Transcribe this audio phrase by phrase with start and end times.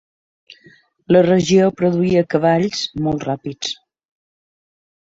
[1.15, 3.79] La regió produïa cavalls molt ràpids.